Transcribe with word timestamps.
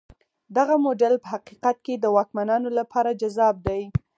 دغه 0.57 0.75
موډل 0.83 1.13
په 1.23 1.27
حقیقت 1.33 1.77
کې 1.85 1.93
د 1.97 2.05
واکمنانو 2.15 2.69
لپاره 2.79 3.17
جذاب 3.21 3.55
دی. 3.67 3.81